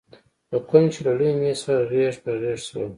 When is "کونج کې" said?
0.69-1.01